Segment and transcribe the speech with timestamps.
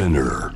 [0.00, 0.54] Spinner.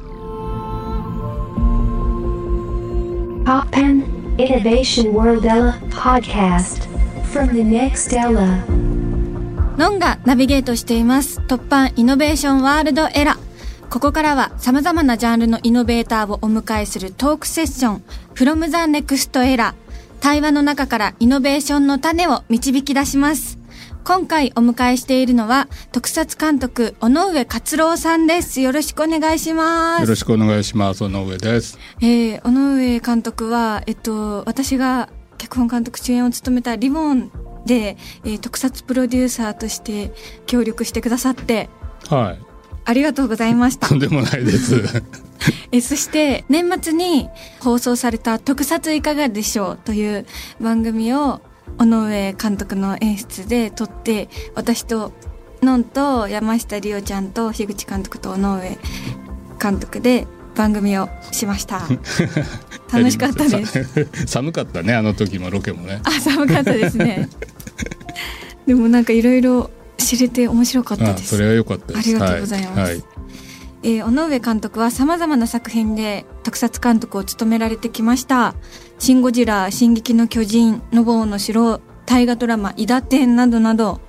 [3.45, 4.03] Poppen
[4.39, 6.89] Innovation World Ella podcast.
[7.31, 8.65] From the next Ella.
[9.77, 13.37] ノンがナビゲートしています突版イノベーションワールドエラ
[13.91, 18.03] ここからは様々なジャンルのイノベーターをお迎えするトークセッション。
[18.35, 19.75] From the Next Era
[20.21, 23.59] 対話の中からイノベーションの種を導き出します
[24.05, 31.03] 今回お迎えしているのは特撮監督尾上勝郎さんですよろしくお願いしますよろしくお願いします。
[31.05, 31.79] 尾上です。
[32.03, 35.09] えー、尾上監督は、えっと、私が
[35.39, 37.31] 脚本監督主演を務めたリボン
[37.65, 40.13] で、えー特撮プロデューサーとして
[40.47, 41.71] 協力してくださって、
[42.11, 42.39] はい。
[42.85, 43.95] ありがとうございましたと。
[43.95, 44.75] んでもないです。
[45.73, 47.31] えーそして、年末に
[47.61, 50.27] 放送された特撮いかがでしょうという
[50.61, 51.41] 番組を、
[51.79, 55.13] 尾上監督の演出で撮って、私と、
[55.63, 58.79] のんと山下りおちゃんと樋口監督と尾上
[59.61, 61.83] 監督で番組をしました。
[62.93, 63.85] 楽しかったです。
[63.85, 64.09] す。
[64.27, 66.01] 寒かったね、あの時もロケもね。
[66.05, 67.29] あ寒かったですね
[68.67, 71.99] でもなんかいろいろ知れて面白かったあ、ですそれは良かったです。
[71.99, 72.93] ありがとうございますはい。
[72.93, 73.14] はい
[73.85, 78.55] えー尾上監督は様々な作品で特撮監督を務められてきました
[78.99, 84.01] 「シン・ゴジラ」「進撃の巨人」「ノボーの城」大河ドラマ「伊達天」などなど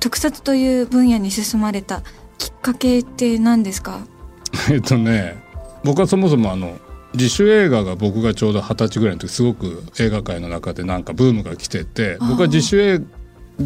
[0.00, 2.02] 特撮という分野に進まれた
[2.38, 4.00] きっかけって何ですか？
[4.70, 5.36] えっとね、
[5.84, 6.78] 僕はそもそもあの。
[7.12, 13.00] 自主映画が僕がちょうど二十歳ぐらいの時すごく映画界の中でなんかブームが来てて僕は自主映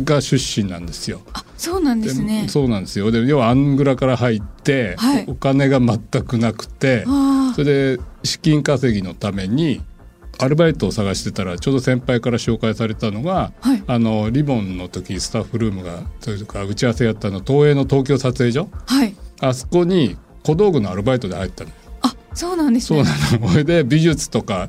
[0.05, 1.21] 画出身なんですよ。
[1.33, 2.43] あそうなんですね。
[2.43, 3.11] でそうなんですよ。
[3.11, 5.25] で要はアングラから入って、はい。
[5.29, 9.83] お金が全くなくてあそれで資金稼ぎのために
[10.39, 13.83] アルバイトを探してたらちょうど先輩から紹介されたのが、はい。
[13.87, 19.15] あのリボンの時スタッフルームがというか打ち合わせやったの東映の東京撮影所あはい。
[19.41, 21.71] あそこに小道具のアルバイトで入ったの。
[21.71, 21.73] あ
[22.35, 23.05] そうなんですね。
[23.05, 23.53] そうなの。
[23.53, 24.69] それで美術とか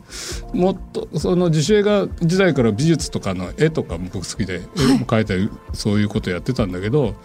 [0.54, 7.16] もっとその自主映画時代から美術とかの絵とかも僕好きで、絵も描いたりそういうことやってたんだけど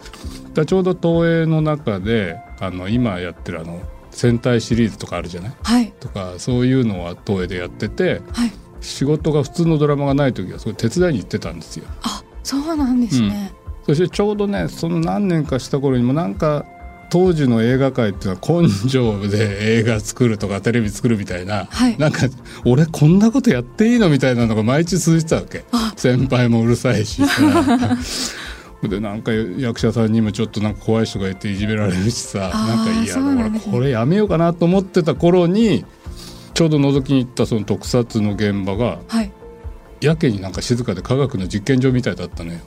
[0.53, 5.53] だちょうど東映の中であの今やってるあの戦隊シリーズとかあるじゃない？
[5.63, 5.93] はい。
[5.99, 8.51] とかそういうのは東映でやっててはい。
[8.81, 11.85] 仕事が普通のドラマがない時はそれ手伝いに行ってたんですよ。
[12.01, 13.53] あそうなんですね、
[13.85, 16.65] そしてちょうどねその何年かした頃にもなんか
[17.11, 21.97] 当時の映画界っていうのは根性で映画作るとか テレビ作るみたいな、はい。
[21.99, 22.27] なんか
[22.65, 25.65] 俺こんなことやっていいのみたいなのが毎日続いてたわけ。
[25.73, 25.93] あ。
[25.97, 27.97] 先輩もうるさいしさ。
[28.87, 32.39] でなんか役者さんにもちょっとなんか怖い人がいていじめられるしさ。
[32.39, 33.17] なんかいや
[33.69, 35.85] これやめようかなと思ってた頃に
[36.53, 39.31] ちょうど覗きに行ったその特撮の現場がはい。
[39.99, 42.59] やけになんか静かで科学の実験場みたいだったのよ。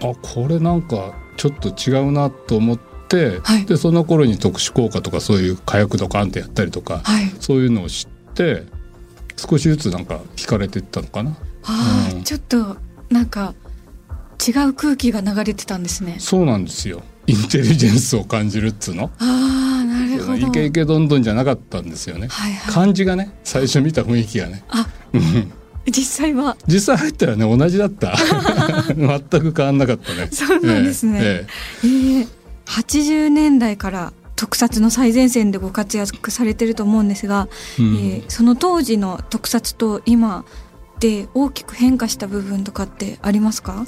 [0.00, 2.78] あこれなんかちょっと違うなと思っ
[3.08, 3.64] て、はい。
[3.64, 7.32] でその頃に特殊効果とかそういう火薬ドカンってやったりとか、はい。
[7.40, 8.64] そういうのを知って
[9.36, 11.36] 少しずつなんか惹かれていったのかな。
[11.64, 12.22] あー、うん。
[12.24, 12.76] ちょっと
[13.08, 13.54] なんか
[14.46, 16.16] 違う空気が流れてたんですね。
[16.18, 17.02] そうなんですよ。
[17.26, 19.10] インテリジェンスを感じるっつうの。
[19.18, 20.36] ああなるほど。
[20.36, 22.74] イケイケどんどんじゃなかったんですよね、はいはい。
[22.74, 24.64] 感じがね最初見た雰囲気がね。
[24.68, 24.86] あ
[25.92, 26.56] 実際は。
[26.66, 27.56] 実際入ったらね。
[27.56, 28.14] 同じだった。
[28.96, 30.28] 全く変わんなかったね。
[30.32, 31.20] そうなんですね。
[31.22, 31.46] え
[31.84, 32.26] えー、
[32.66, 37.48] 80年代から特撮の最前線でご活躍されてると思うんですが、
[37.78, 37.96] えうん。
[37.96, 40.44] えーその当時の特撮と今
[41.00, 43.86] で大きく変化した部分とかってありますか？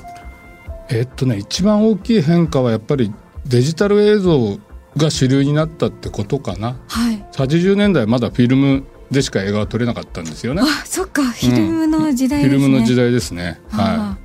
[0.89, 3.13] えっとね一番大きい変化はやっぱり
[3.47, 4.59] デジタル映像
[4.97, 6.77] が主流になったってことかな。
[6.89, 7.25] はい。
[7.35, 10.63] 80年代まだフィルムでしか映画は撮れなかったんですよね。
[10.63, 11.23] あそっか。
[11.23, 13.61] フィルムの時代フですね、ィルムの時代ですね。
[13.73, 14.17] あは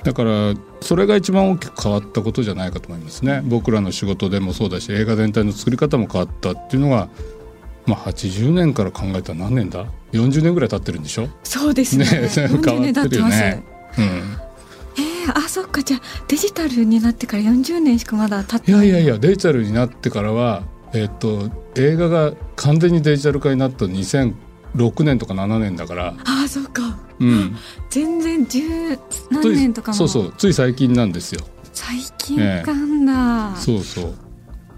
[0.00, 0.04] い。
[0.04, 3.40] だからそれが一番大きく変わったことじゃないかと思いますね。
[3.44, 7.08] 僕らの仕事でもそうだし映画全体の作り方も変わったっていうのが
[7.86, 11.24] まあ80年から考えたら何年だ？40年ぐらい経ってるんでしょ？
[11.24, 12.04] ーそうですね。
[12.04, 13.42] ね 変わってるよね40年経ってます
[13.98, 14.04] うん。
[14.04, 15.82] えー、あそっか。
[15.82, 18.86] じゃあデジタルになってから40年しかまだ経ってない。
[18.88, 20.64] いやいやいやデジタルになってからは、
[20.94, 26.98] えっと映画が完全にデジタル化になったの2006年とか7年だから、あそっか。
[27.20, 27.56] うん、
[27.88, 28.98] 全然十
[29.30, 29.96] 何年とかも。
[29.96, 30.34] そうそう。
[30.36, 31.42] つい最近なんですよ。
[31.72, 34.14] 最近なんだ、そうそう。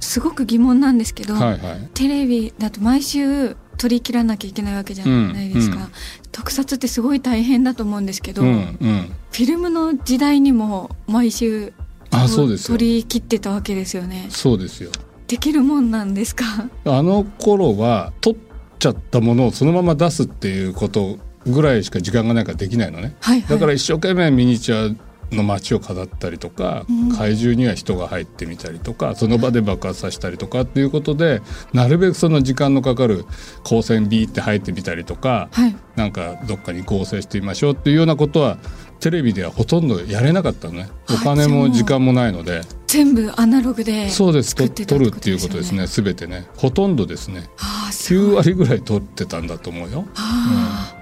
[0.00, 1.88] すごく疑問なんですけど、はいはい。
[1.94, 5.88] テレビだと毎週取り切らなきゃいけないわけじゃないですか、うんうん。
[6.30, 9.12] 特撮ってすごい大変だと思うんですけど、うんフうん。
[9.32, 11.72] ィルムの時代にも毎週
[12.10, 12.76] あそうですよ。
[12.76, 14.26] 取り切ってたわけですよね。
[14.28, 14.90] そうですよ
[15.26, 16.44] できるもんなんですか？
[16.84, 18.34] あの頃は撮っ
[18.78, 23.16] ちゃったものをそのまま出すっていうことぐらいしか時間がないからできないのね。
[23.20, 27.16] はい、はい、だから一生懸命ミニチュアの街を飾ったりとか、うん。
[27.16, 31.40] 怪獣には人が入ってみたりとかその場で爆発させたりとかっていうことで
[31.72, 33.24] なるべくその時間のかかる
[33.64, 35.74] 光線ビーって入ってみたりとか、はい。
[35.96, 38.58] なんかどっかに合成してみましょうっていうようなことは
[39.00, 40.88] テレビではほとんどやれなかったのね。
[41.10, 42.62] お金も時間もないので。
[42.86, 44.54] 全部アナログでそうです。
[44.54, 45.86] と作ってた撮るっていうことですよね。
[45.86, 46.46] 全てね。
[46.56, 47.50] ほとんどですね。
[47.58, 48.28] ああすごい。
[48.28, 50.94] 9割ぐらい撮ってたんだと思うよ、あ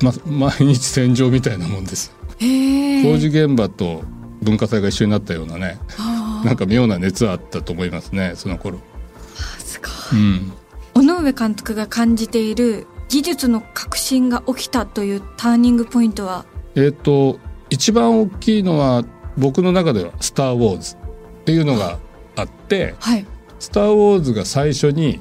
[0.00, 2.12] ま、毎日戦場みたいなもんです。
[2.40, 4.02] 工事現場と
[4.42, 5.78] 文化祭が一緒になったようなね。
[5.98, 8.78] あなんか妙な熱あったと思いますねその頃。
[8.78, 8.80] ー
[9.60, 10.20] すごい。
[10.20, 10.52] うん。
[10.94, 16.44] 尾上監督が感じている技術の革新が起きたというターニングポイントは
[16.78, 17.38] えっ、と
[17.70, 19.04] 一番大きいのは
[19.36, 20.94] 僕の中では「スター・ウォーズ」
[21.42, 21.98] っていうのが
[22.36, 23.26] あってはい
[23.58, 25.20] 「スター・ウォーズ」が最初に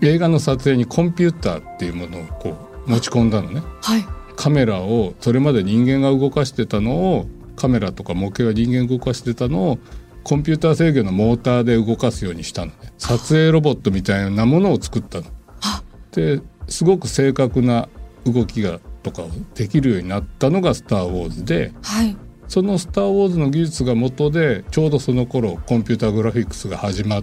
[0.00, 2.56] 映画の撮影にコンピューターっていうものをこ
[2.86, 3.62] う持ち込んだのね。
[3.82, 4.04] はい。
[4.36, 7.26] カメラをそれまで人間が動かしてたのを
[7.56, 9.78] カメラとか模型が人間が動かしてたのを
[10.22, 12.92] コンピューター制御のモーターで動かすようにしたのね。
[12.98, 15.26] 撮影ロボットみたいなものを作ったの。
[15.62, 15.82] あ。
[16.12, 17.88] ですごく正確な
[18.24, 22.16] 動きがとかをできるようになったのが「スター・ウォーズで」はい。
[22.48, 27.22] その「スター・ウォーズ」の技術が元でちょうどその頃コンピューターグラフィックスが始ま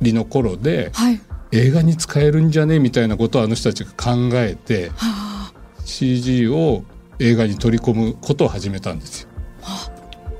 [0.00, 1.20] りの頃ではい。
[1.52, 5.52] 映画に使えるんじゃねみたいなことをあの人たちが考えてはあ。
[5.84, 6.82] CG を
[7.20, 9.28] 映画に取り込むことを始めたんですよ。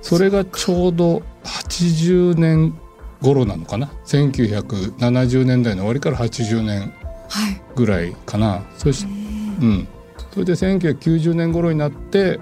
[0.03, 2.75] それがちょうど80年
[3.23, 6.93] 頃なのかな？1970年代の終わりから80年
[7.29, 7.61] はい。
[7.75, 8.62] ぐらいかな。
[8.77, 9.09] そし,、う
[9.65, 9.88] ん、
[10.35, 12.41] それで1990年頃になって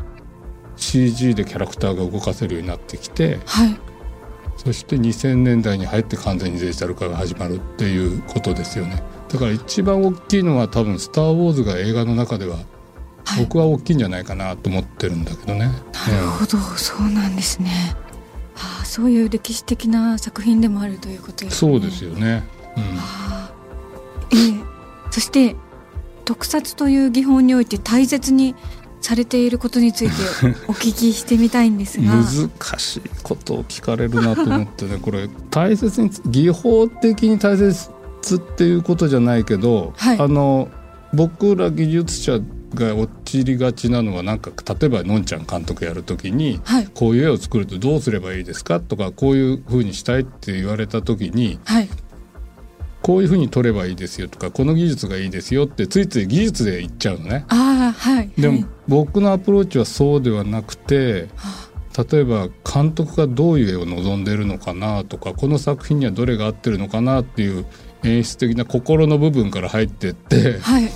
[0.77, 3.79] CG でキャラクターが動かせるようになってきてはい
[4.57, 12.57] そして2000年代に入って完全にデジタル化が始まるっていうことですよねだから一番大きいのは多分「スター・ウォーズ」が映画の中では
[13.25, 15.61] はい僕は大きいんじゃないかなと思ってるんだけどね。
[15.61, 17.71] なるほど、そうなんですね。
[18.57, 21.73] ああ、そういう歴史的な作品でもあるということですね。
[21.73, 22.43] そうですよね。
[22.77, 23.53] うんああ
[24.33, 24.55] ええ
[25.11, 25.57] そして
[26.25, 28.55] 特撮という技法において大切に
[29.03, 30.15] されていることについて
[30.69, 32.13] お聞きしてみたいんですが。
[32.13, 37.91] 難しいことを聞かれるなと思ってねこれ大切に技法的に大切
[38.37, 40.19] っていうことじゃないけど、はい。
[40.19, 40.69] あの
[41.13, 42.41] 僕ら技術者
[42.75, 46.89] が陥りがちなのはなんか例えばのんちゃん監督やるときにはい。
[46.95, 51.89] こういう絵を作るとどうすればいいですかとかこういうふうにしたいって言われた時にはい
[53.03, 57.45] こういうふうに撮ればいいですよとかこの技術がいいですよってついつい技術で言っちゃうのね。
[57.49, 61.29] ああはいでもはい僕のアプローチはそうではなくて
[62.11, 67.67] 例えば監督がどういう絵を望んでるのかなとかこの作品にはどれが合ってるのかなっていう
[68.03, 70.89] 演出的な心の部分から入ってってはい。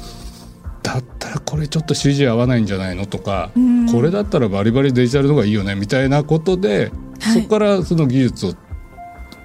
[0.82, 3.86] だったらこれちょっと CG 合わないんじゃないのとかうん。
[3.90, 7.42] これだったらバリバリデジタルの方がいいよねみたいなことで、はい。
[7.42, 8.54] そこからその技術を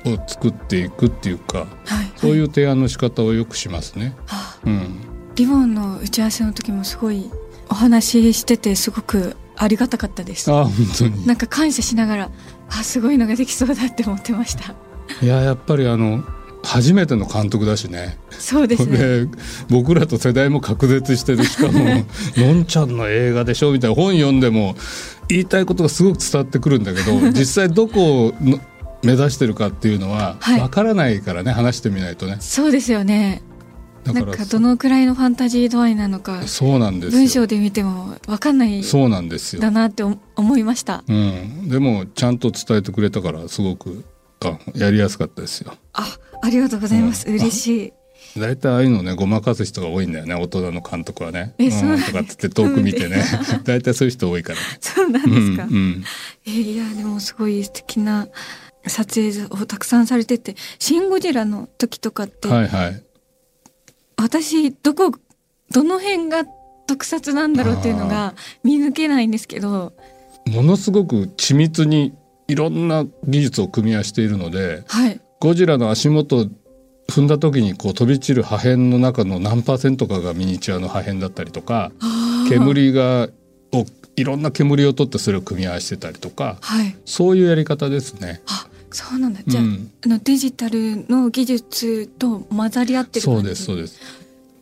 [0.06, 1.66] を作っていくっていうかは
[2.04, 2.12] い。
[2.16, 4.16] そういう提案の仕方をよくしますね。
[4.30, 4.58] あ。
[4.66, 5.00] うん、
[5.36, 7.32] リボンの打ち合わせの時もすごい
[7.70, 10.52] お話ししててすごくありがたかったです。
[10.52, 11.28] あ本当に。
[11.28, 12.32] なんか感謝しながら
[12.70, 14.74] あすごいのができそうだって思ってました。
[15.22, 16.24] いややっぱりあの
[16.64, 18.18] 初めての監督だしね。
[18.30, 18.98] そうですね。
[18.98, 19.28] で
[19.70, 21.44] 僕らと世代も隔絶してる。
[21.44, 21.80] しかも
[22.38, 24.76] 「のんちゃんの映画でしょ」みたいな本読んでも
[25.28, 28.60] 言いたいことがすごく伝わってくるんだけど実際どこをの
[29.04, 30.60] 目指してるかっていうのははい。
[30.60, 32.38] わからないからね、話してみないとね。
[32.40, 33.42] そうですよね。
[34.04, 37.20] だからなんかどのくらいのファンタジー度合いなのかそうなんですよ。
[37.20, 39.62] 文章で見ても分かんないそうなんですよ。
[39.62, 41.04] だ、なって思思いました。
[41.08, 44.04] うん、でもちゃんと伝えてくれたからすごく
[44.44, 45.76] あやりやすかったですよ。
[45.94, 47.36] あありがとうございます、うん。
[47.36, 47.94] 嬉しい。
[48.40, 51.54] 大体ああいうのねごまかす人が多いんだよね大人の監督はね。
[51.60, 53.24] えそうなんとかって遠く見てね。
[53.66, 54.60] 大体そういう人多いから。
[54.60, 56.04] ね そうなんですか、うんうん。
[56.48, 58.28] えいやでもすごい素敵な
[58.88, 63.04] 撮影をたくさんされてて「シン・ゴジラ」の時とかって、はいはい。
[64.18, 65.12] 私どこ
[65.72, 66.46] どの辺が
[66.86, 69.94] 特撮なんだろうっていうのが見抜けないんですけど
[70.46, 72.14] ものすごく緻密に
[72.48, 75.20] いろんな技術を組み合わせているのではい。
[75.40, 76.48] ゴジラの足元
[77.10, 81.92] 踏んだ時にこう飛び散る破片の中の何パーセントかがミニチュアの破片だったりとか
[82.50, 83.30] 煙が
[83.74, 83.86] を
[84.18, 86.96] いろんな煙を取ってそれを組み合わせてたりとかはい。
[87.06, 88.42] そういうやり方ですね。
[88.48, 89.40] あそうなんだ。
[89.48, 89.92] じゃあ,、うん。
[90.06, 93.42] あのデジタルの技術と混ざり合ってる感じ？
[93.42, 94.00] そうですそうです。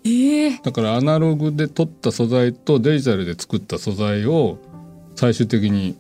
[0.06, 4.58] ええだからアナログで撮った素材とデジタルで作った素材を
[5.16, 5.98] 最終的に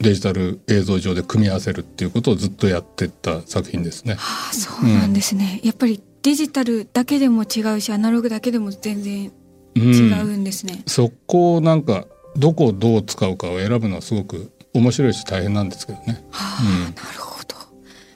[0.00, 4.16] デジタル映像上で組み合わせるっていうことをずっとやってった作品ですね。
[4.18, 9.32] ああそうなんですね、やっぱりデジタルだけでも違うしアナログだけでも全然
[9.76, 12.06] うん違うんですね、そこをなんか
[12.36, 16.24] どこをどう使うかを選ぶのはすごく面白いし大変なんですけどね。
[16.30, 17.37] はあ、なるほど。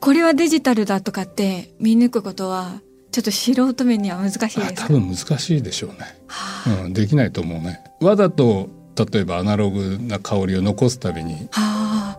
[0.02, 2.80] これはデジタルだとかって見抜くことは
[3.12, 6.82] ちょっと素人目には難しいですかあ多分難しいでしょうね、はあ。
[6.86, 7.84] うん、できないと思うね。
[8.00, 8.68] わざと
[9.12, 11.34] 例えばアナログな香りを残すために。
[11.34, 12.18] っは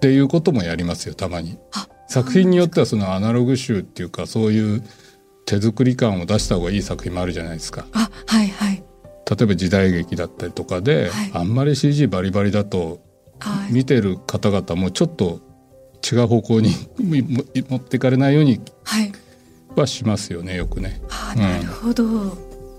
[0.00, 1.56] ていうこともやりますよたまに。
[1.72, 4.82] あ作品によってはそのアナログ集っていうかそういう
[5.46, 7.86] 手作り感を出した方がいい作品もあるじゃないですか。
[7.92, 8.82] あはいはい。
[9.30, 11.30] 例えば時代劇だったりとかで、はい。
[11.32, 12.98] あんまり CG バリバリだと
[13.38, 13.72] はい。
[13.72, 15.48] 見てる方々もちょっと
[16.08, 19.12] 違う方向にも持っていかれないようにはい。
[19.76, 21.00] はしますよねよくね。
[21.10, 22.36] あうんなるほど、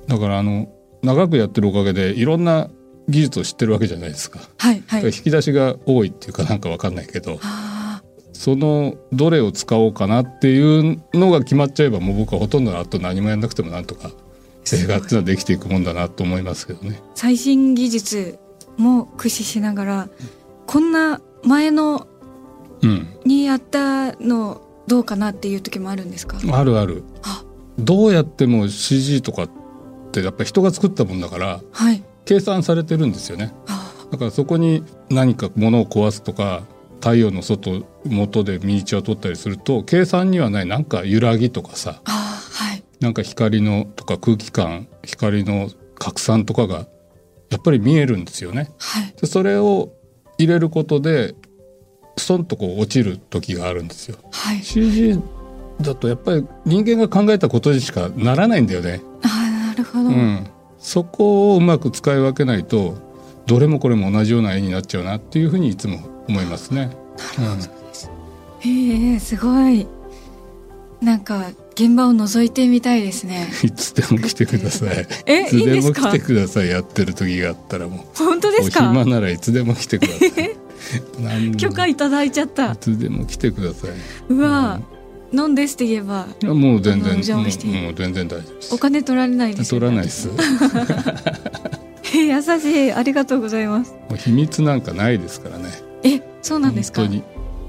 [0.08, 0.68] だからあの
[1.02, 2.70] 長くやってるおかげでいろんな
[3.08, 4.40] 技術を知ってるわけじゃないですか。
[4.58, 5.06] はいはい。
[5.06, 8.02] 引き出しが多いっていうかなんかわかんないけどあ
[8.34, 14.12] そのどれを使おうかなっていうのが決まっちゃえばもう僕はほとんどあと何もやんなくてもなんとか
[14.72, 15.10] 映画ってい。
[15.10, 17.02] うのはできていくもんだなと思いますけどね。
[17.16, 18.40] 最新技術
[18.78, 20.10] も駆使しながら
[20.68, 22.11] こんな前のうん、
[23.26, 26.38] にやったのどうかなっていう時もあるんですか？
[26.52, 27.04] あるある。
[27.24, 27.44] あ。
[27.78, 29.50] どうやっても CG とかっ
[30.12, 32.04] てやっぱり人が作ったもんだからはい。
[32.26, 33.54] 計算されてるんですよね。
[33.68, 33.94] あ。
[34.12, 36.64] だからそこに何か物を壊すとか
[36.96, 40.66] 太陽の外元でミニチュアを撮ったりすると計算にはない。
[40.66, 42.02] なんか揺らぎとかさ。
[42.06, 42.84] あはい。
[43.00, 46.88] なんか光のとか空気感光の拡散とかが
[47.50, 48.70] やっぱり見えるんですよね。
[48.80, 49.14] はい。
[49.20, 49.94] でそれを
[50.38, 51.36] 入れることで
[52.22, 54.18] ストンとこう落ちる時があるんですよ。
[54.32, 55.20] はい CG
[55.82, 59.02] だとやっぱり人間が考えたことにしかならないんだよね。
[59.24, 60.46] あなるほど、うん、
[60.80, 62.98] そこをうまく使い分けないと
[63.48, 66.00] どれもこれも同じような絵になっちゃうなっていうふうにいつも
[66.30, 66.92] 思いますね。
[68.60, 69.88] へえすごい
[71.02, 75.08] なんか現場を覗いてみたいですね うん、いつでも来てください。
[75.26, 78.88] えいつでも来てくださいやってる時があったらも本当ですか？
[78.90, 80.56] 暇ならいつでも来てください。
[81.58, 82.74] 許可いただいちゃった。
[82.74, 83.92] いつでも来てください。
[84.30, 84.80] うわ、
[85.34, 86.28] 飲んですって言えば。
[86.44, 88.74] もう全然もう全然大丈夫です。
[88.76, 88.78] お。
[88.78, 90.30] 金取られないです取らないです。
[92.14, 92.92] 優しい。
[92.92, 93.94] ありがとうございます。
[94.12, 95.70] う秘密なんかないですからね。
[96.04, 97.02] えそうなんですか？
[97.02, 97.24] 本当に。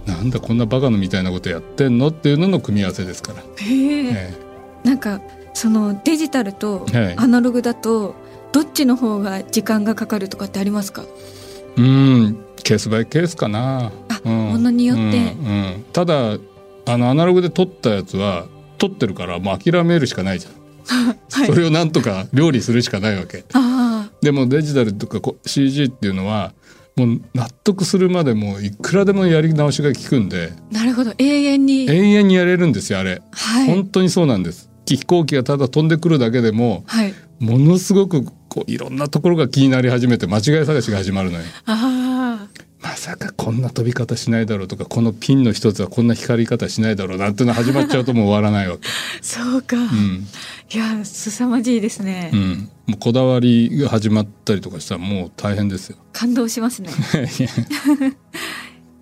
[0.07, 3.39] なんだこんなバカのみたいなことやってんのっていうのの組み合わせですから。
[3.57, 4.09] へえ。
[4.13, 4.35] え
[4.83, 5.21] なんか
[5.55, 7.15] そのデジタルとはい。
[7.17, 8.17] アナログだと
[8.51, 11.05] どっちの方が時間がかかるとかってありますか？
[11.79, 13.93] えうんケースバイケースかな。
[14.09, 14.49] あ、うん。
[14.51, 15.11] ものによって、うんう
[15.79, 15.85] ん。
[15.93, 16.39] ただ
[16.87, 18.47] あのアナログで撮ったやつは
[18.79, 20.55] 撮ってるからもう諦めるしかないじゃん、
[21.31, 21.47] はい。
[21.47, 23.45] それをなんとか料理するしかないわけ。
[23.53, 26.53] あでもデジタルとかこ CG っていうのは
[26.97, 30.53] もう納得するまでもういくらでもやり直しが効くんで。
[30.73, 31.13] あなるほど。
[31.19, 31.87] 永遠に。
[31.89, 33.67] 永遠にやれるんですよあれ、はい。
[33.67, 34.69] 本当にそうなんです。
[34.87, 37.15] 飛行機がただ飛んでくるだけでもはい。
[37.39, 41.45] ものすごくこういろんなところが気になり始めて間違い探しが始まるのよ。
[41.67, 42.12] あ
[42.83, 48.89] まさかこんな飛び方しないだろうとかこのピンの一つはこんな光り方しないだろうなんての始まっちゃうともう終わらないわけ。
[48.89, 48.91] あ
[49.23, 50.27] そうか、うん。
[50.73, 55.97] いや凄まじいですね、うん、もうこだわりが始まったりとかしたらもう大変ですよ。
[56.13, 56.91] 感動しますね。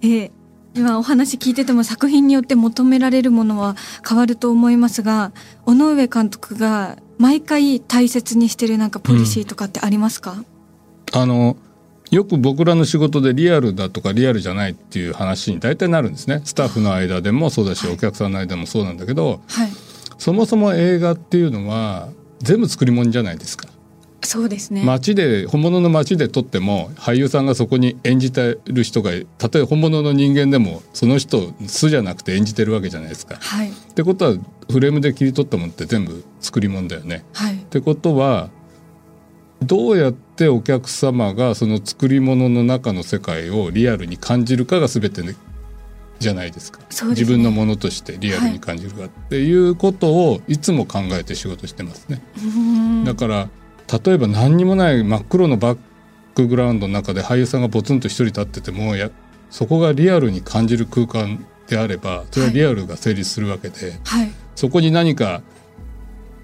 [0.03, 0.31] えー
[0.73, 3.75] 今お話聞いてても作品によって求められるものは
[4.09, 5.33] 変わると思いますが
[5.67, 10.43] 尾上監督が毎回大切にしてるなんかポリシーとかってありますか、
[11.13, 11.57] あの
[12.11, 19.71] よく僕らの仕事でリアルだとかリアルじゃないっていう話に大体なるんですねスタッフの間でもそうだしお客さんの間でもそうなんだけどはい
[20.21, 23.69] そもそも映画っていうのは全部作り物じゃないですか。
[24.23, 33.37] そうですね、街で本物の街で撮っても俳優さんがそこに演じてる人がたとえ本物の人間でもその人を素じゃなくて演じてるわけじゃないですか。
[33.40, 34.37] はいってことは
[34.71, 37.25] フレームで切り取ったものって全部作り物だよね。
[37.33, 38.50] はいってことは
[39.62, 45.35] どうやってお客様がその作り物の中の世界をリアルに感じるかが全て、ね、
[46.19, 46.79] じゃないですか。
[46.79, 46.87] ね。
[47.11, 52.23] 自分のものとしてリアルに感じるかっていうことをいつも考えて仕事してますね。
[52.37, 52.43] うー
[53.02, 53.49] んだから
[54.05, 55.79] 例えば何にもない真っ黒のバッ
[56.35, 59.11] クグラウンドの中で俳優さんがポツンと一人立っててもや
[59.50, 64.31] そこがリアルに感じる空間であればそれはリアルが成立するわけで、はい。
[64.55, 65.43] そこに何か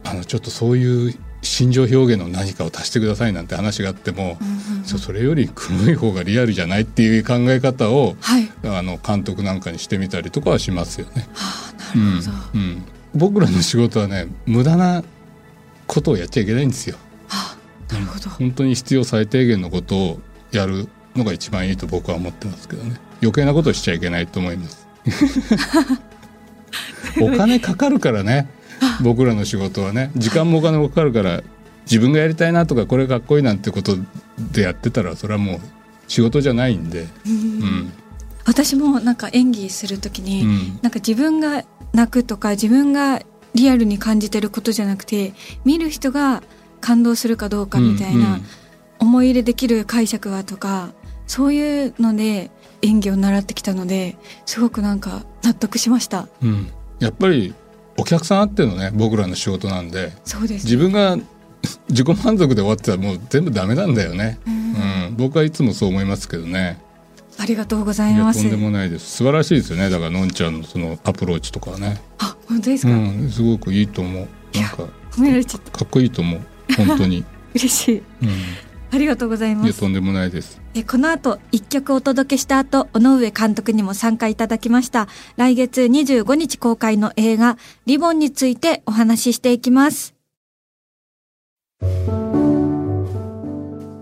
[0.04, 1.14] あのちょっとそういう
[1.46, 8.48] 心情表現の何かを足してくださいなんて話があっても、うんうんそそれより黒い方がリアルじゃないっていう考え方をはい。
[8.64, 11.26] あの監督なんかにしてみたりとかはしますよね。
[11.34, 12.84] はあなるほど、うんうん、
[13.14, 15.02] 僕らの仕事はね無駄な
[15.88, 16.96] ことをやっちゃいけないんですよ。
[17.26, 17.56] は
[17.90, 20.20] あなるほど、本当に必要最低限のことを
[20.52, 23.00] やるのが一番いいと僕は思ってますけどね。
[23.22, 24.86] 余計なことをしちゃいけないと思います。
[27.20, 28.48] お金かかるからね
[29.02, 31.42] 僕らの仕事はね時間もお金もかかるから
[31.82, 33.96] 自分がやりたいなとかこれかっこいいなんてこと
[34.52, 35.60] でやってたらそれはもう
[36.08, 37.92] 仕事じゃないんで、うん。
[38.44, 40.78] 私もなんか演技するときに、うん。
[40.82, 43.22] なんか自分が泣くとか自分が
[43.54, 45.32] リアルに感じてることじゃなくて
[45.64, 46.42] 見る人が
[46.80, 48.38] 感動するかどうかみたいな、
[48.98, 50.92] 思い入れできる解釈はとか
[51.26, 52.50] そういうので
[52.82, 56.28] 演技を習ってきたのですごくなんか納得しました。
[56.42, 56.70] うんうん。
[56.98, 57.54] やっぱり
[57.98, 60.64] お客さんあってのね僕らの仕事なんでそうです。
[60.64, 61.16] 自分が
[61.88, 64.54] 自己満足で終わってたらもう全部ダメなんだよね、うん。
[64.54, 66.78] うん、僕はいつもそう思いますけどね。
[67.38, 69.16] ありがとうございいやますとんでもないです。
[69.16, 69.90] 素晴らしいですよね。
[69.90, 72.00] だからのんちゃんのそのアプローチとかはね。
[72.18, 73.30] あ本当ですか、うん。
[73.30, 74.28] すごくいいと思う。
[74.54, 75.70] なんか褒められちゃった。
[75.70, 76.40] かっこいいと思う。
[76.76, 77.24] 本当に、
[77.54, 78.02] 嬉しい。
[78.22, 78.28] うん、
[78.90, 79.68] ありがとうございいます。
[79.68, 80.60] やとんでもないです。
[80.74, 85.08] えこの後一曲お届けした後尾上監督にも参加いただきました。
[85.36, 90.14] 来月25日公開の映画リボンについてお話ししていきます。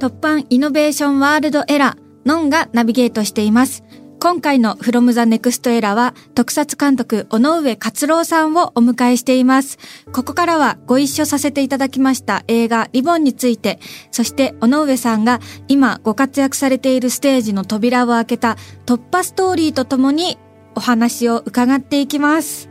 [0.04, 3.83] 突版イノベーションワールドエラーノンがナビゲートしています
[4.24, 9.76] 今回の From the Next Era は特撮監督尾上勝郎さんをお迎えしています。
[10.14, 20.38] ここからはご一緒させていただきました映画リボンについて、そして尾上さんが今ご活躍されているステージの扉を開けた突破ストーリーとともに
[20.74, 22.70] お話を伺っていきます。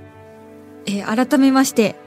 [0.88, 2.03] えー改めまして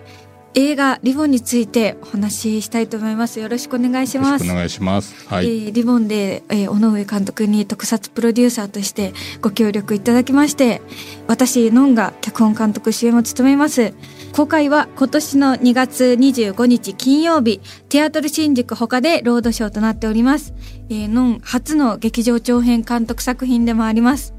[0.58, 3.40] 映画リボンについてお話ししたいと思います。
[3.40, 4.30] よろしくお願いします。
[4.30, 4.54] よろしくお。
[4.56, 5.28] 願いします。
[5.28, 10.80] はい、えーリボンで、えー尾上監督に特撮プロデューサーとしてご協力いただきまして
[11.26, 13.92] 私ノンが脚本監督主演を務めます。
[14.32, 17.60] 公開は今年の2月25日金曜日
[17.90, 20.54] テアトル新宿他でロードショーとなっております、
[20.88, 24.32] えーノン初の劇場長編監督作品でもあります。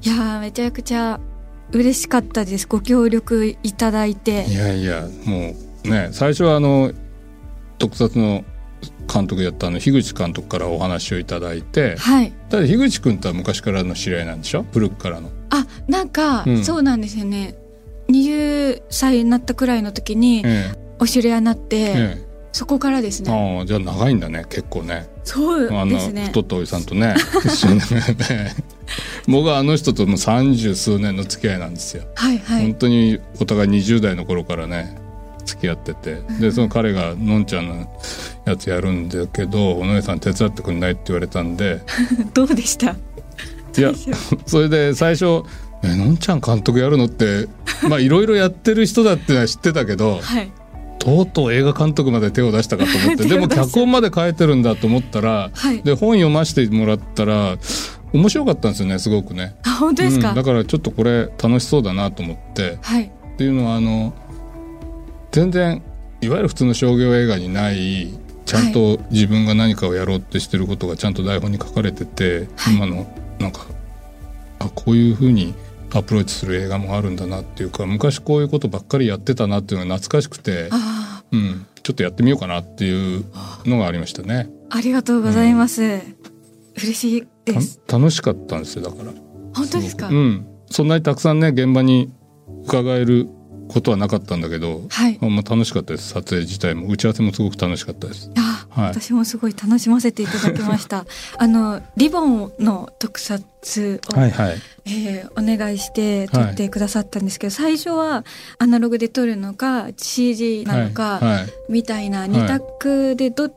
[0.00, 1.20] いやーめちゃくちゃ
[1.72, 2.66] 嬉しかったです。
[2.66, 4.44] ご協力いただいて。
[4.48, 6.92] いやいやもうね最初はあの
[7.78, 8.44] 特撮の
[9.12, 11.96] 監督やったあの樋口監督からお話をいただいて。
[11.96, 12.32] はい。
[12.50, 14.64] ただ樋口君とは昔からの知り合いなんでしょ？
[14.72, 15.30] 古くからの。
[15.50, 16.64] あなんか、うん。
[16.64, 17.54] そうなんですよね。
[18.08, 22.22] 20歳になったくらいの時にえお知り合いになって、ええ。
[22.52, 23.58] そこからですえ、ね。
[23.58, 25.08] ああじゃあ長いんだね結構ね。
[25.24, 26.24] そうですね。
[26.26, 27.82] 太ったおじさんとね一緒にね
[29.28, 32.62] 僕はあの人ともう三十数年の付き合いなんですよ、はいはい。
[32.62, 34.96] 本当にお互い20代の頃からね
[35.44, 36.22] 付き合ってて。
[36.40, 37.88] でその彼がのんちゃんの
[38.44, 41.80] やつやるんだけど尾上さん手伝ってくんないって言われたんで。
[42.34, 42.96] どうでした？
[43.76, 43.92] いや
[44.46, 45.42] それで最初
[45.82, 47.48] 「えのんちゃん監督やるの?」って
[47.88, 50.50] まあいろいろやってる人だってのは知ってたけどはい。
[50.98, 53.24] とうとう映画監督まで手を出したかと思って。
[53.26, 55.82] でも脚本まで書いてるんだと思ったらはい。
[55.82, 57.56] で本読ませてもらったら
[58.12, 59.56] 面白かったんですよねすごくね。
[59.64, 62.78] あ本当ですか、うん、だからちょっとこれ楽しそうだなと思って。
[62.82, 63.04] はい。
[63.04, 64.12] っていうのはあの
[65.30, 65.82] 全然
[66.20, 68.12] いわゆる普通の商業映画にない
[68.44, 72.74] ちゃんと自分が何かをやろうってしてることがちゃんと台本に書かれてて、はい。
[72.76, 73.06] 今の
[73.38, 73.66] なんか
[74.58, 75.54] あこういうふうに
[75.94, 83.24] アプローチする映画もあるんだなっていうか昔こういうことばっかりやってたなっていうのが懐かしくて、あうん、ちょっとやってみようかなっていう
[83.64, 84.48] のがありましたね。
[84.70, 86.00] あありがとうございます、
[86.76, 87.31] 嬉しい
[87.90, 89.12] 楽しかったんですよだから。
[89.54, 92.12] 本当ですか、うん、そんなにたくさんね現場に
[92.64, 93.28] 伺える
[93.72, 95.18] ことはなかったんだけど、はい。
[95.20, 96.10] まあ、まあ楽しかったです。
[96.10, 98.30] 撮影自体も打ち合わせもすごく楽しかったです。
[98.36, 98.88] あ、はい。
[98.88, 101.06] 私もすごい楽しませていただきました。
[101.38, 104.58] あのリボンの特撮を、はいはい。
[104.84, 108.24] えーお願いして撮ってくださったんですけど、最初は
[108.58, 111.46] アナログで撮るのか CG なのか、はいはい。
[111.70, 113.50] みたいな二択でど,、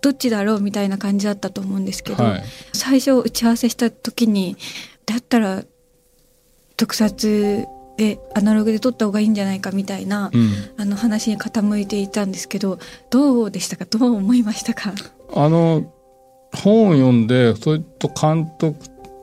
[0.00, 2.44] どっちだろうみたいな感じだったと思うんですけど、はい。
[2.72, 4.56] 最初打ち合わせした時に
[5.06, 5.64] だったら
[6.76, 12.78] 特撮でアナログで撮った方がいいんじゃないかみたいな、うん、あの話に傾いていたんですけど
[13.10, 13.86] どうでしたか？
[13.86, 14.92] どう思いましたか？
[15.34, 15.92] あの
[16.54, 18.78] 本を読んでそれと監督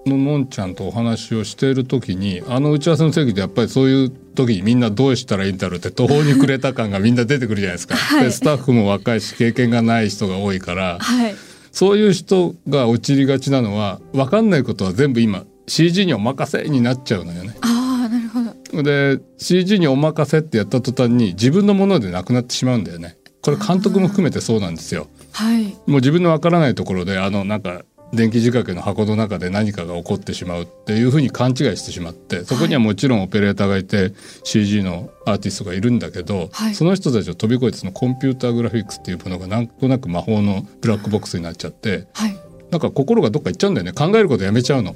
[0.05, 7.95] ののんちゃんとお話をしている時にあの打ち合わせの席でやっぱりそういう時にみんなどうしたらいいんだろうって途方に暮れた感がみんな出てくるじゃないですか。
[7.97, 11.35] はいでスタッフも若いし経験がない人が多いからはい
[11.71, 17.55] そういう人が陥りがちなのは分かんないことは全部今 CG にお任せになっちゃうのよね。
[17.61, 18.39] ああなるほ
[18.77, 23.17] どで CG にお任せってやった途端に自分のものでなくなってしまうんだよね。
[23.41, 25.07] これ監督も含めてそうなんですよ。
[25.31, 34.13] はいもう自分のわからないところであのなんか電気仕掛けの箱の中で何かが起こってしまうっていうふうに勘違いしてしまってそこにはもちろんオペレーターがいて
[34.43, 36.75] CG のアーティストがいるんだけど、はい。
[36.75, 42.37] その人たちを飛び越えてそのコンピューターグラフィックスっていうものがなんとなく魔法のブラックボックスになっちゃってはい。
[42.71, 43.91] なんか心がどっか行っちゃうんだよね。
[43.91, 44.95] 考えることやめちゃうの。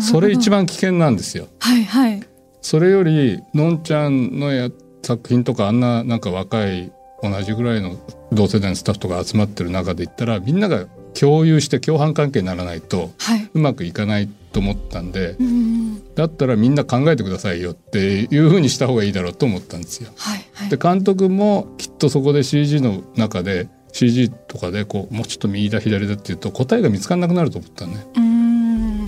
[0.00, 1.48] それ一番危険なんですよ。
[1.60, 2.22] はいはい。
[2.60, 4.70] それよりのんちゃんのや
[5.02, 7.96] 作品とかあんななんか若い同じぐらいの
[8.32, 10.86] 同世代のスタッフとか集まってる中で言ったらみんなが
[11.18, 17.98] 共有して共犯関係にならないとはいうまくいかないと思ったんでうんだったらみんな考えてくださいよって
[18.30, 20.10] いうふうにした方がいいだろうと思ったんですよ。
[20.16, 28.06] はいはいで監督もきっとそこで CG の中で CG とかでこうもうちょっと右だ左だっていうと答えが見つからなくなると思ったのね。
[28.16, 28.25] うん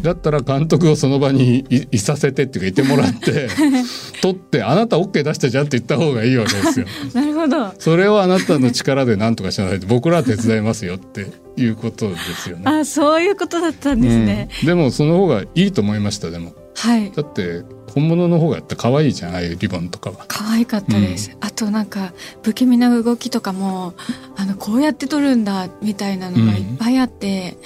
[0.02, 3.48] だったら監督をその場にいいさせてっていうかいてもらって
[4.22, 6.86] 撮ってあなた OK 出したじゃんって言った方がいいわけですよ。
[7.14, 7.72] なるほど。
[7.78, 12.62] それをあなたの力で何とかしなさいって僕らは手伝いますよっていうことですよね。
[12.66, 14.66] あそういうことだったんですね、うん。
[14.66, 16.54] でもその方がいいと思いましたでも。
[16.74, 17.10] はい。
[17.14, 20.26] だって本物の方が可愛いじゃんああいうリボンとかは。
[20.28, 23.94] 可愛かったです、あとなんか不気味な動きとかも
[24.36, 27.56] あのこうやって撮るんだみたいなのがいっぱいあって、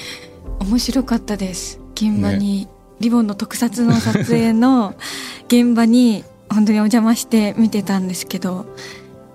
[0.61, 2.69] 面白かったです現場に、
[3.01, 4.95] リボンの特撮の撮影の
[5.49, 8.67] 現場に本当にお邪魔して見てたんですけど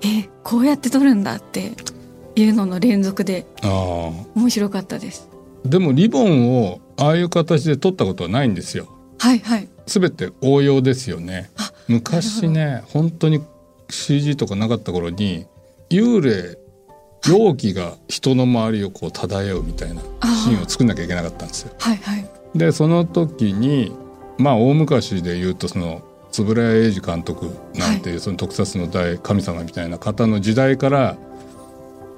[0.02, 1.74] えこうやって撮るんだって
[2.36, 5.28] いうのの連続で面白かったです。
[5.66, 8.88] でもリボンをああいう形で撮ったことはないんですよ。
[9.18, 9.68] はいはい。
[9.86, 11.50] 全て応用ですよね。
[11.58, 13.42] あ昔ね本当に
[13.90, 15.46] CG とかなかった頃に
[15.90, 16.58] 幽霊
[17.28, 21.74] 容器が人の周りをこう漂うみたいなシーンを作んなきゃいけなかったんですよ。
[21.80, 23.96] はいはいでその時に
[24.38, 26.02] まあ大昔で言うとその
[26.38, 31.18] 円谷英二監督なんていうその特撮の大神様みたいな方の時代から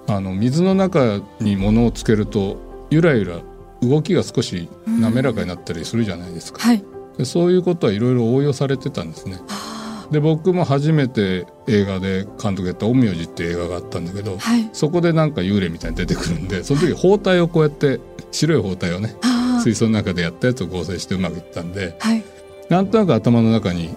[0.07, 3.39] あの水の中に物をつけるとゆらゆら
[3.81, 6.61] 動きが少し滑らかになったりするじゃないですか。
[6.61, 6.83] はい。
[7.17, 9.39] でそういうことはいろいろ応用されてたんですね。
[9.49, 14.69] あで僕も初めて映画で監督やった「陰陽師」っていう映画があったんだけど、ーはい。
[14.73, 17.99] そこでなんか幽霊みたいに出てくるんでその時包帯をこうやって
[18.31, 19.15] 白い包帯をね
[19.59, 22.23] 水槽の中でやったやつを合成してうまくいったんではい
[22.69, 23.95] なんとなく頭の中に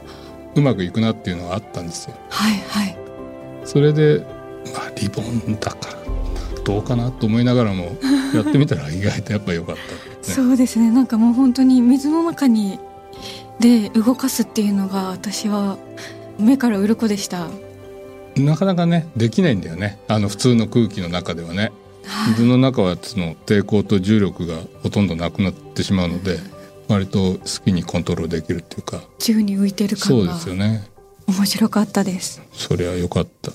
[0.55, 2.16] うまくいくなっていうのがあったんですよ。
[2.31, 2.96] はいはい
[3.64, 4.25] それで、
[4.75, 7.96] まあ、リボンだからどうかなと思いながらも
[8.35, 10.35] やってみたら意外とやっぱ良かった、ね。
[10.35, 12.79] そうですねなんかもう本当に水の中に
[13.61, 15.79] で動かすっていうのが私は
[16.38, 17.48] 目から鱗でした
[18.37, 21.72] なかなかねできないんだよねあの普通の空気の中ではね。
[22.29, 26.38] 水の中はその抵抗と重力がほとんどなくなってしまうので
[26.88, 30.85] 割と好きにコントロールできるっていうか宙に浮いてるそうですよね。
[31.27, 32.43] 面白かったです。
[32.53, 33.53] それは良かった。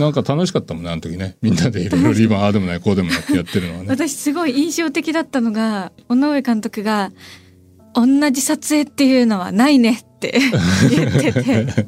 [0.00, 1.36] なんか楽しかったもんねあの時ね。
[1.42, 3.86] みんなでいろいろリボンああでもないこうでもないってやってるのはね。
[3.88, 7.10] 私すごい印象的だったのが尾上監督が
[7.94, 10.38] 「同じ撮影っていうのはないね」って
[10.88, 11.86] 言ってて。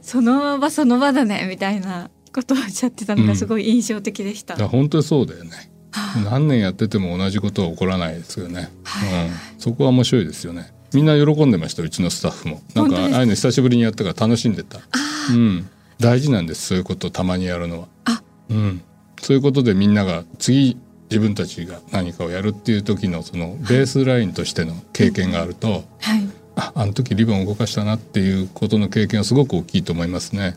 [0.00, 5.50] その場その場だねみたいなことをおっしゃってたのがすごい印象的でした、だから本当にそうだよね。
[5.92, 9.26] はあ何年やってても同じことは起こらないですよね、はい。
[9.26, 10.74] うん、そこは面白いですよね。
[10.92, 12.62] みんな喜んでましたうちのスタッフも。
[12.74, 14.78] なんかああいうの久しぶりにやったから楽しんでた。
[15.30, 15.68] うん、
[15.98, 17.88] 大事なんですそういうことをたまにやるのは。
[18.04, 18.22] あ。
[18.50, 18.82] うん、
[19.20, 20.76] そういうことでみんなが次
[21.10, 26.28] 自分たちが何かをやるっていう時のそのベースラインとしての経験があると、はい。
[26.56, 30.56] ああの時リボンを動かしたなっていうことの経験はすごく大きいと思いますね。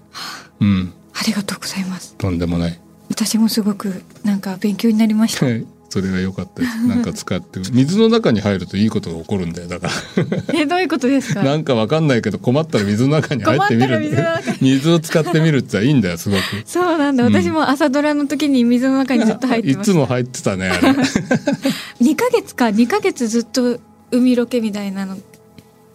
[0.59, 2.15] うん、ありがとうございます。
[2.17, 2.79] とんでもない。
[3.09, 5.45] 私もすごくなんか勉強になりました。
[5.45, 5.65] はい。
[5.89, 6.85] それは良かったです。
[6.85, 7.59] なんか使って。
[7.71, 9.89] 水の中に入るといいことが起こるんだよだか
[10.53, 11.39] えどういうことですか？
[11.41, 14.21] らなんかわかんないけど困ったら水の中に入ってみる水
[14.61, 16.41] 水を使ってみるっていいんだよすごく。
[16.65, 17.33] そうなんだ、うん。
[17.33, 20.89] 私も朝ドラの時に水の中にずっと入っていつも入ってたねあれ。
[22.01, 22.65] 2ヶ月か。
[22.65, 23.79] 2ヶ月ずっと
[24.11, 25.17] 海ロケみたいなの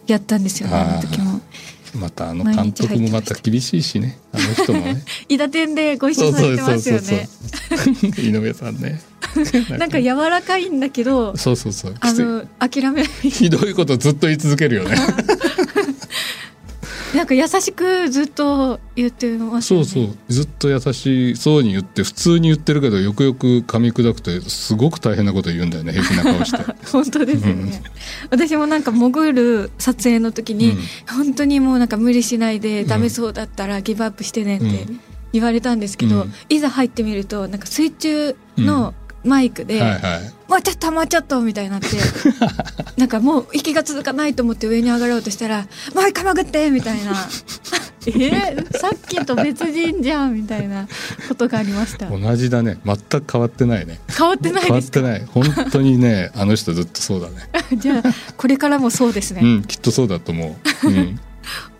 [0.07, 1.32] やったんですよねあの時も
[1.95, 5.03] またあの監督もまた厳しいしねあの人もね。
[5.29, 7.27] 伊達店でご一緒されてますよね
[8.17, 9.01] 井上さんね。
[9.77, 11.95] なんか柔らかいんだけどそうそうそう。
[11.99, 14.95] あの諦めないひどいことずっと言い続けるよね。
[17.13, 19.85] なんか優しくずっと言ってますよね。
[19.85, 20.15] そうそう。
[20.29, 26.63] ずっと優しそうに言って普通に言ってるけどよくよく噛み砕くとすごく大変なこと言うんだよね平気な顔して。
[26.91, 27.81] 本当ですよね、
[28.29, 30.79] 私もなんか潜る撮影の時に、うん。
[31.07, 34.99] 本当にもうなんか無理しないでダメそうだったらギブアップしてねってうん。
[35.33, 36.33] 言われたんですけど、うん。
[36.49, 40.33] いざ入ってみるとなんか水中のマイクで、はいはい。
[40.49, 41.87] もうちょっともうちょっとみたいになって
[42.97, 47.11] なんかもう息が続かないと思って上に上がろうとしたら「もう一回潜って!」みたいな
[48.05, 50.87] 「えー、さっきと別人じゃん」みたいな
[51.27, 52.77] ことがありました同じだね。
[52.85, 53.99] 全く変わってないね。
[54.15, 54.99] 変わってない変わですか？
[54.99, 55.25] ってない。
[55.27, 57.35] 本当にね あの人ずっとそうだね。
[57.77, 60.87] じゃあこれからもそうですね、うんきっとそうだと思う。
[60.87, 61.19] うん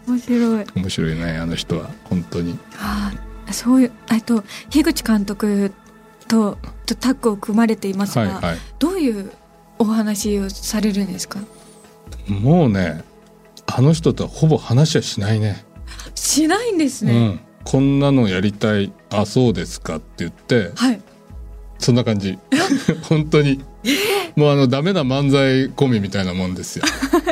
[0.08, 2.58] 面白い面白いねあの人は本当に。
[2.80, 3.12] あ
[3.48, 5.72] あそういうえっと樋口監督
[6.34, 8.58] ととタッグを組まれていますが、はいはい。
[8.80, 9.32] どういう
[9.78, 11.40] お話をされるんですか？
[12.28, 13.04] もうね
[13.68, 15.64] あの人とはほぼ話はしないね。
[16.16, 17.40] しないんですね、うん。
[17.64, 21.02] こんなのやりたいあそうですかって言ってはい。
[21.80, 22.38] そんな感じ。
[23.10, 23.62] 本当に。
[24.36, 26.86] もうあのダメな漫才コンビみたいなもんですよ。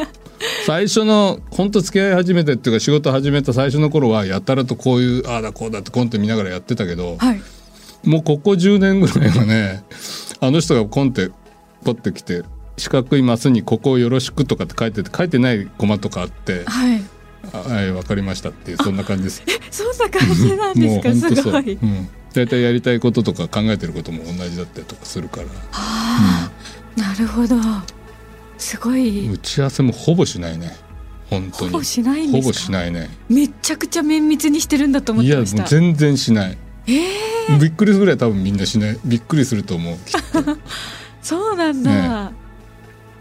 [0.67, 7.41] 最初の本当付き合い始めてっていうか仕事始めた最初の頃はやたらとこういうああだこうだってコント見ながらやってたけど、はい
[8.03, 9.83] もうここ10年ぐらいはね
[10.39, 11.29] あの人がコンテ
[11.83, 12.43] ポってきて
[12.77, 17.03] 四角いマスに「ここをよろしく」とかって書いてて書いてないコマとかあってはい
[17.53, 19.43] 「あはい分かりました」っていうそんな感じです。
[19.71, 21.35] そんな感じなんでもうすか。
[21.35, 22.09] すごいうん。
[22.33, 26.49] 大体やりたいこととか考えてることも同じだったりとかするから、あ
[26.97, 27.57] あなるほど
[28.57, 30.75] すごい打ち合わせもほぼしないね。
[31.29, 31.71] 本当に。
[31.71, 32.41] ほぼしないんですか？
[32.41, 33.09] ほぼしないね。
[33.27, 36.57] めちゃくちゃ綿密にしてるんだと思っいやもうてました全然しない。
[36.87, 36.95] えー、
[37.59, 38.99] びっくりするぐらい多分みんなしない。
[39.05, 39.97] びっくりすると思う。
[41.21, 42.31] そうなんだ、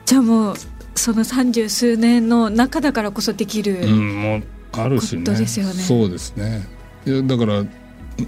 [0.07, 0.57] じゃあもう
[0.95, 5.23] その三十数年の中だからこそできる、うん、もうあるしね。
[5.23, 6.67] ですよねそうですね。
[7.07, 7.65] いやだから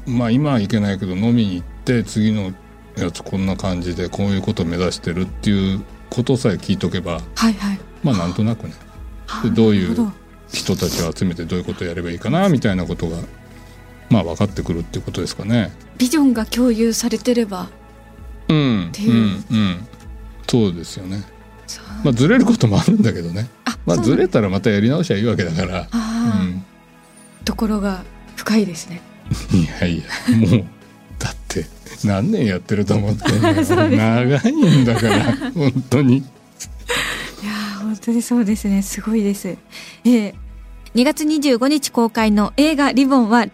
[0.07, 2.53] まあ今はいけないけど飲みに行って次の
[2.97, 8.75] やつこんな感じでこういうことを目指してるっていうことさえ聞いとけばはいはいまあなんとなくね
[9.27, 10.13] はあでどういう
[10.53, 13.19] 人たちを集めてどういうことをやればいいかなみたいなことが
[14.13, 15.73] まあ分かってくるっていうことですかね。
[15.97, 17.71] ビジョンが共有されてれば。
[18.49, 19.89] うん、ていううんうん。
[20.47, 21.25] そうですよね。
[22.05, 23.49] まあずれることもあるんだけどね。
[23.65, 25.89] あまあずれたらまたやり直しゃいいわけだから。
[25.91, 26.65] ああ、うん
[27.45, 28.05] ところが
[28.37, 29.01] 深いですね。
[29.53, 30.05] いやいや
[30.37, 30.65] もう
[31.19, 31.65] だって
[32.05, 36.19] 何年やってると思って長いんだから 本当に。
[36.19, 38.83] いやー本当にそうですね。
[38.83, 39.49] すごいです。
[39.49, 40.35] えー、
[40.95, 43.47] 2月25日公開の映画リボンは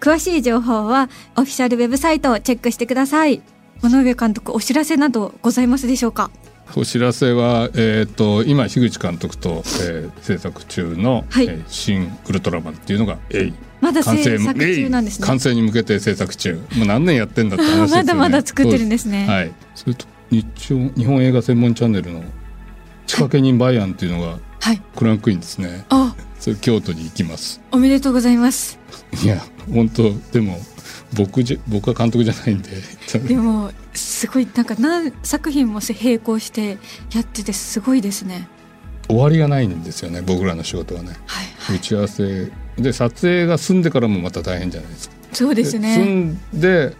[0.00, 3.42] 詳しい情報はオフィシャルウェブサイトをチェックしてください。
[3.82, 6.30] 尾上監督お知らせなどございますでしょうか？
[6.76, 11.46] お知らせは、えー、と今樋口監督と、えー制作中の、はい。
[11.46, 13.54] えー新ウルトラマン」っていうのが、えい。
[13.80, 15.26] まだ完成制作中なんですね。
[15.26, 16.54] 完成に向けて制作中。
[16.76, 18.02] もう何年やってんだって話ですよね。
[18.02, 19.26] まだまだ作ってるんですね。
[19.26, 19.52] はい。
[19.74, 22.22] それと日曜日本映画専門チャンネルの
[23.06, 24.82] 「仕掛け人バイアン」っていうのがはい。
[24.96, 25.86] クランクインですね。
[25.90, 26.16] あ。
[26.40, 27.60] それ京都に行きます。
[27.70, 28.80] おめでとうございます。
[29.22, 29.40] いや
[29.72, 30.58] 本当でも
[31.16, 32.70] 僕じゃ僕は監督じゃないんで。
[33.28, 36.78] でもすごいなんか何作品も並行して
[37.14, 38.48] やっててすごいですね。
[39.06, 41.10] 終わりがないんですよね僕らの仕事はね。
[41.26, 41.76] はいはい。
[41.76, 42.50] 打ち合わせ。
[42.76, 45.14] で撮影が済んでからもまた大変じゃないですか。
[45.32, 46.96] そうです済ねんで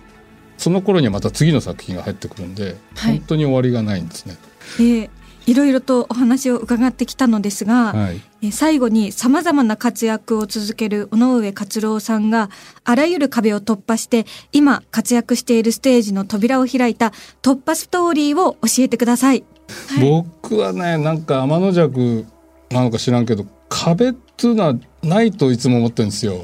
[0.57, 3.19] その頃にはまた次の作品が入ってくるんで、はい。
[3.19, 4.37] 本当に終わりがないんですね。
[4.79, 5.11] えー
[5.47, 8.21] いろいろとお話を伺ってきたのですが、はい。
[8.43, 12.49] えー最後に様々な活躍を続ける尾上勝郎さんが
[12.85, 19.45] あらゆる壁を突破して今活躍しているステージの扉を開いた突破ストーリーを教えてください。
[19.89, 20.09] はい。
[20.09, 22.25] 僕はねなんか天の弱
[22.71, 26.43] なのか知らんけど壁っていうのはないといつも思ってるんですよ。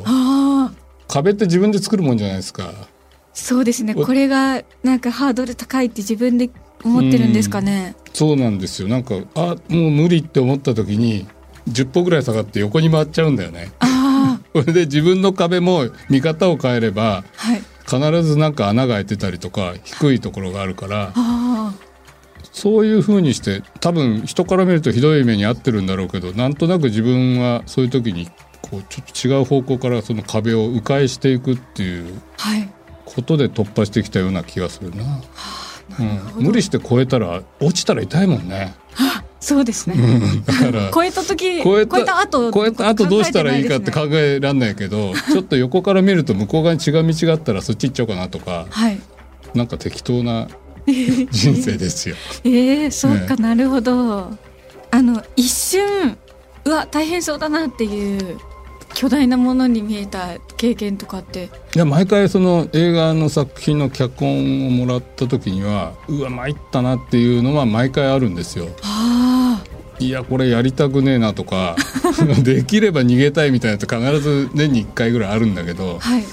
[1.09, 2.73] 壁って自分で作るもんじゃないですか。
[3.35, 3.95] そうですね。
[3.97, 6.51] おこれがなんかハードル高いって自分で
[6.85, 7.95] 思ってるんですかね。
[8.13, 11.27] そうなんですよなんかあもう無理って思った時に
[11.71, 17.63] 10歩ぐらい下がって横に回っちゃうんだよねあ それで自分の壁も見方を変えればあ、はい。
[17.89, 21.13] 必ずなんか穴が開いてたりとか低いところがあるから
[22.53, 28.29] そういう風にして多分人から見るとひどい目に遭ってるんだろうけどなんとなく自分はそういう時に
[28.61, 32.69] こうちょっと違う方向からその壁を迂回していくっていうはい。
[33.05, 35.05] ことで突破してきたような気がするな。
[35.05, 35.27] ほど
[35.99, 38.75] うん、無理して超えたら落ちたら痛いもんね。
[39.43, 39.97] そうですね。
[39.99, 49.01] うんだから 超えた時、超えた後、超えた後どうしたらいいかって考えらんないけど ちょっと横から見ると向こう側に違う道があったらそっち行っちゃおうかなとかはい。
[49.55, 50.47] なんか適当な
[50.87, 52.15] 人生ですよ。
[52.45, 54.31] ええそうか、ねなるほど。
[54.93, 56.17] あの一瞬
[56.65, 58.39] うわ大変そうだなっていう
[58.95, 61.51] 巨大なものに見えた経験とかって。
[61.75, 68.69] いや毎回その映画の作品の脚本をもらった時にはうわ参ったなっていうのは毎回あるんですよ。
[68.83, 69.63] あ
[69.99, 71.77] いやこれやりたくねえなとか
[72.43, 76.25] できれば逃げたいみたいなのって必ず年に1回ぐらいあるんだけどあ、はい。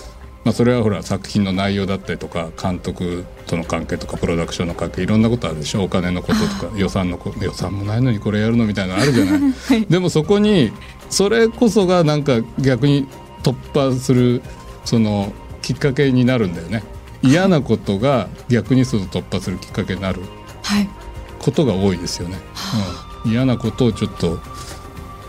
[0.44, 5.84] まあ、それはほら作品の内容だったりとか監督との関係とかプロダクションの関係いろんなことあるでしょ。
[5.84, 9.40] お金のこととか予算のこ予算もないのにこれやるのみたいなのあるじゃない。
[9.52, 9.86] はい。
[9.88, 10.72] でもそこに
[11.10, 13.08] それこそがなんか逆に
[13.44, 14.42] 突破する
[14.86, 16.84] そのきっかけになるんだよね。
[17.22, 20.22] 嫌なことが逆にその突破するきっかけになる
[20.64, 20.90] はい
[21.40, 22.38] ことが多いですよね。
[23.26, 24.40] うん、嫌なことをちょっと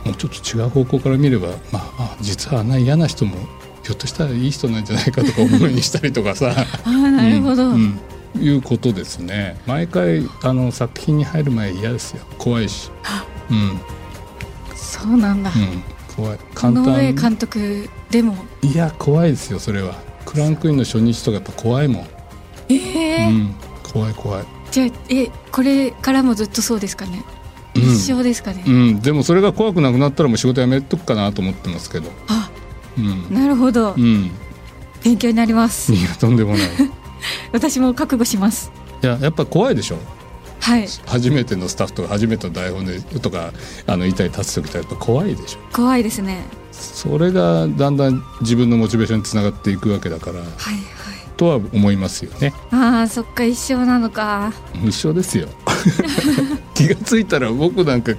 [0.05, 3.37] もうちょっと違う方向から見れば、まあ、あ実はあんな嫌な人も
[3.83, 6.55] ひょっとしたらいい人なんじゃないかとか思うようにしたりとかさ。
[6.57, 8.01] ああなるほど、うんうん
[8.39, 9.61] いうことですね。
[9.67, 12.23] 毎回あの作品に入る前嫌ですよ。
[12.39, 12.89] 怖いし。
[13.51, 13.81] うんうん
[15.01, 15.51] そうなんだ、
[16.17, 16.39] 怖い。
[16.39, 17.15] こ簡単。
[17.15, 18.37] 監督でも。
[18.63, 19.95] いや怖いですよそれは。
[20.25, 22.07] クランクインの初日とかやっぱ怖いもん。
[22.69, 23.55] ええうん、
[23.93, 27.25] 怖い怖い、じゃあえこれからもずっとそうですかね、
[27.75, 27.83] うん。
[27.83, 32.11] 一生ですかね、うん、でもそれが怖くなくなったらもう仕事辞めとくかなと思ってますけど。
[32.29, 32.51] あ
[32.97, 34.31] うん、なるほど、うん、
[35.03, 35.93] 勉強になります。
[35.93, 36.61] いやとんでもない。
[36.61, 36.65] い
[37.53, 38.71] 私も覚悟します。
[39.03, 39.99] ややっぱ怖いでしょ
[40.61, 40.87] はい。
[41.07, 43.53] 初めてのスタッフとか初めての台本でとか
[43.87, 45.59] あの板に立つ時ってやっぱ怖いでしょ。
[45.75, 46.45] 怖いですね。
[46.73, 50.85] それがだんだん自分のモチベーションにつながっていくわけだからはいはい。
[51.37, 52.53] とは思いますよね。
[52.71, 54.53] あーそっか一生なのか。
[54.85, 55.49] 一緒ですよ。
[56.75, 58.13] 気がついたら僕なんか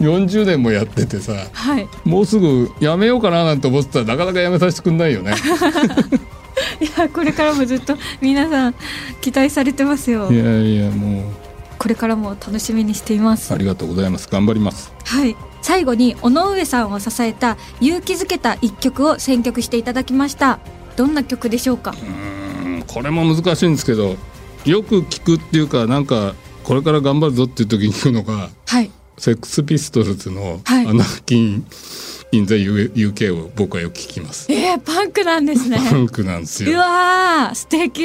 [0.00, 1.88] 40年もやっててさはい。
[2.04, 5.34] もうすぐ辞めようかななんて思ってたらなかなか辞めさせてくんないよね。
[6.80, 8.74] いやこれからもずっと皆さん
[9.20, 10.30] 期待されてますよ。
[10.30, 11.47] いやいやもう
[11.78, 13.54] これからも楽しみにしています。
[13.54, 14.28] ありがとうございます。
[14.30, 14.92] 頑張ります。
[15.04, 15.36] はい。
[15.62, 20.58] 最後に尾上さんを支えた勇気づけた一曲を選曲していただきました。
[20.96, 21.94] どんな曲でしょうか？
[22.02, 24.16] うんこれも難しいんですけど
[24.64, 28.90] よく聞くっていうかなんかこれから頑張るぞっていう時に聞くのがはい。
[29.18, 30.86] セックスピストルズの「はい。
[30.86, 34.46] Anarchy in the UK」を僕はよく聞きます。
[34.52, 35.78] えー、パンクなんですね。
[35.90, 36.78] パンクなんですうよ。
[36.78, 38.02] わー素敵。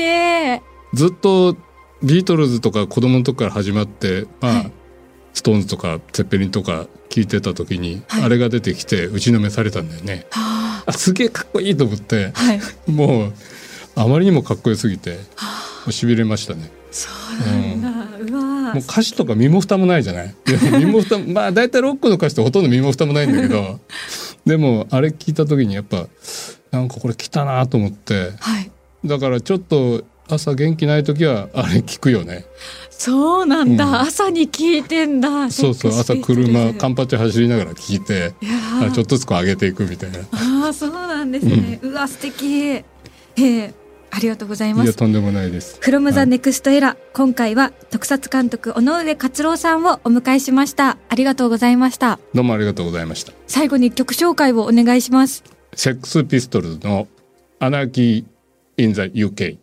[0.94, 1.56] ずっと
[2.04, 4.72] ビートルズとか子供の時から始まって、まあはい。
[5.34, 8.24] ストーンズとかツェッペリンとか聞いてた時に、はい。
[8.24, 10.26] あれが出てきて打ちのめされたんだよね。
[10.32, 12.32] はあすげえかっこいいと思って。
[12.36, 12.62] あはい。
[12.92, 13.34] もう
[13.96, 15.18] あまりにもかっこよすぎても
[15.88, 16.70] うしびれましたね。
[16.92, 17.89] そうなんだ、
[18.20, 20.36] うわもう歌詞とか身も蓋もないじゃない？
[20.78, 23.80] 身も蓋もまあ大体ロックの歌詞ってほとんど身も蓋もないんだけど。
[24.46, 26.08] でもあれ聞いた時にやっぱ
[26.72, 28.32] なんかこれ来たなと思って。
[28.39, 28.70] はい。
[29.06, 32.46] だからちょっと朝元気ない時はあれ聞くよね。
[32.90, 33.96] そうなんだ、うん。
[33.96, 35.52] 朝に聞いてんだ。
[35.52, 38.34] そうそう朝車カンパチ走りながら聞いて
[38.94, 40.20] ちょっとずつ上げていくみたいな。
[40.20, 42.46] いああそうなんですね、うわ素敵。
[42.76, 43.74] えー、
[44.12, 44.88] ありがとうございます。
[44.88, 45.78] やとんでもないです。
[45.82, 46.30] From the はい。
[46.30, 50.98] Next Era 今回は特撮監督尾上克郎さんをお迎えしました。
[51.10, 52.20] ありがとうございました。
[52.34, 53.34] どうもありがとうございました。
[53.48, 55.44] 最後に曲紹介をお願いします。
[55.76, 57.08] セックスピストルズの
[57.60, 59.62] アナーキー・イン・ザ・ UK